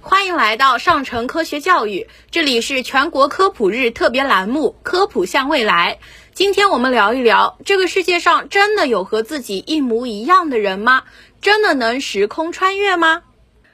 [0.00, 5.98] 欢迎来到上城科学教育，这里是全国科普日特别栏目《科普向未来》。
[6.34, 11.02] 今天我们聊一聊，这个世界上真的有和自己一模一样的人吗？
[11.42, 13.22] 真的能时空穿越吗？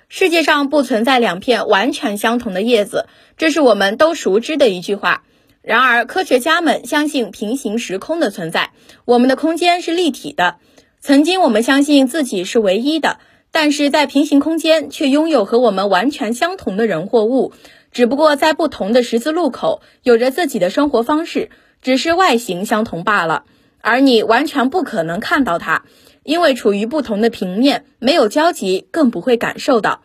[0.08, 3.06] 世界上不存在两片完全相同的叶子，
[3.36, 5.24] 这是我们都熟知的一句话。
[5.60, 8.70] 然而，科学家们相信平行时空的存在，
[9.04, 10.56] 我们的空间是立体的。
[11.00, 13.18] 曾经，我们相信自己是唯一的。
[13.54, 17.52] 但是在平行空间却拥有和我们完全相同的人或物，
[17.92, 23.44] 只不过在不同的十字路口有着自己的生活方式，只是外形相同罢了。
[23.80, 25.84] 而你完全不可能看到它，
[26.24, 30.02] 因为处于不同的平面，没有交集，更不会感受到。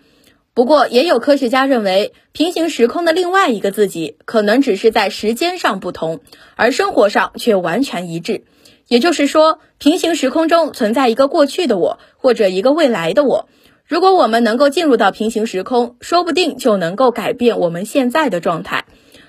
[0.60, 6.20] 不过，也有科学家认为，平行时空的另外一个自己可能只是在时间上不同，
[6.58, 8.44] 而生活上却完全一致。
[8.90, 13.48] 也就是说，平行时空中存在一个过去的我，或者一个未来的我。
[13.86, 18.84] 如果我们能够进入到平行时空，说不定就能够改变我们现在的状态。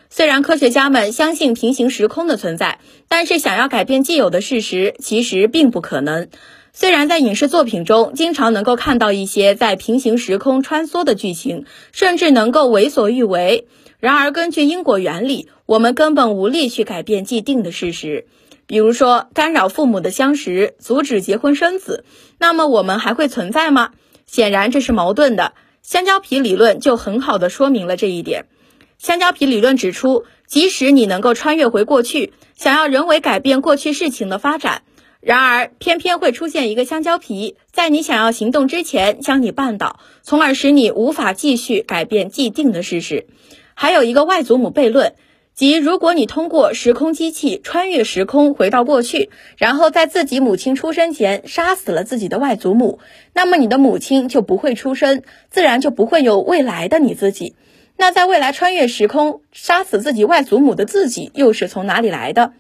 [0.09, 6.27] 虽然科学家们相信平行时空的存在，但是想要改变既有的事实，其实并不可能。
[6.73, 13.67] 虽然在影视作品中经常能够看到一些在平行时空穿梭的剧情，甚至能够为所欲为，
[13.99, 18.27] 然而根据因果原理，我们根本无力去改变既定的事实。
[18.67, 22.05] 比如说，干扰父母的相识，阻止结婚生子，
[22.39, 23.91] 那么我们还会存在吗？
[24.27, 25.55] 显然这是矛盾的。
[25.83, 28.45] 香蕉皮理论就很好的说明了这一点。
[28.97, 34.83] 香蕉皮理论指出，即使你能够穿越回过去，想要人为改变过去事情的发展，
[35.21, 43.27] 然而偏偏会出现一个香蕉皮，在你想要行动之前将你绊倒，从而使你无法继续改变既定的事实。
[43.75, 45.15] 还有一个外祖母悖论。
[45.53, 52.99] 即，如果你通过时空机器穿越时空回到过去，然后在自己母亲出生前杀死了自己的外祖母，
[53.35, 57.57] 那么你的母亲就不会出生，自然就不会有未来的你自己。
[57.99, 62.55] 那在未来穿越时空杀死自己外祖母的自己又是从哪里来的？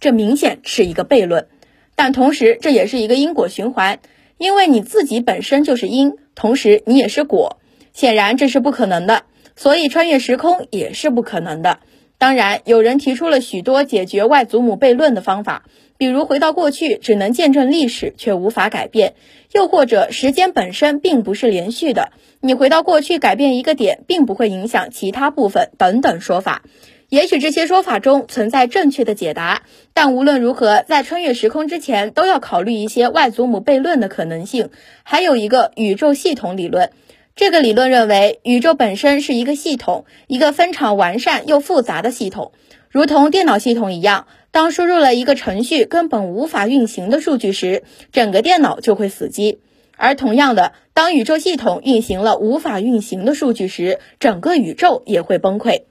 [0.00, 1.48] 这明显是一个悖论，
[1.96, 3.98] 但同时这也是一个因果循环，
[4.38, 7.58] 因为你自己本身就是因，同时你也是果。
[7.92, 9.22] 显然这是不可能的，
[9.56, 11.78] 所以穿越时空也是不可能的。
[12.18, 15.64] 当然，有人提出了许多解决外祖母悖论的方法，
[15.96, 19.14] 比如回到过去只能见证历史却无法改变，
[19.52, 26.62] 又或者时间本身并不是连续的，你回到过去改变一个点，并不会影响其他部分等等说法。
[27.08, 29.62] 也许这些说法中存在正确的解答，
[29.94, 34.70] 但无论如何，在穿越时空之前都要考虑一些外祖母悖论的可能性，
[35.04, 36.90] 还有一个宇宙系统理论。
[37.36, 42.50] 这个理论认为，宇宙本身是一个系统，一个分场完善又复杂的系统，
[42.90, 44.26] 如同电脑系统一样。
[44.50, 49.58] 当输入了一个程序根本无法运行的数据时，整个电脑就会死机；
[49.96, 55.82] 而同样的，当宇宙系统运行了无法运行的数据时，整个宇宙也会崩溃。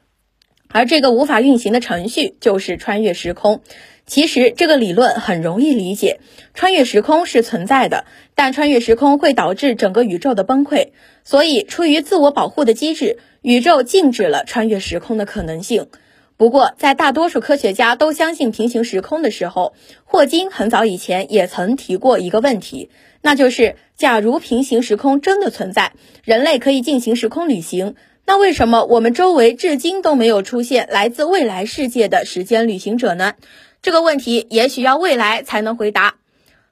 [0.76, 3.62] 而这个无法运行的程序就是穿越时空。
[4.06, 6.20] 其实这个理论很容易理解，
[6.54, 8.04] 穿越时空是存在的，
[8.36, 10.90] 但穿越时空会导致整个宇宙的崩溃，
[11.24, 15.88] 所以出于自我保护的机制，宇宙禁止了穿越时空的可能性。
[16.36, 22.90] 不过，在大多数科学家都相信平行时空的时候，霍金很早以前也曾提过一个问题，
[23.22, 25.94] 那就是假如平行时空真的存在，
[26.26, 27.96] 人类可以进行时空旅行，
[28.28, 33.36] 那为什么我们周围至今都没有出现来自未来世界的时间旅行者呢？
[33.84, 36.16] 这个问题也许要未来才能回答。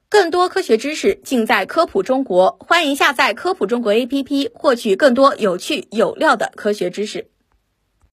[0.09, 7.27] 更多科学知识尽在科普中国，欢迎下载科普中国 APP，获取更多有趣有料的科学知识。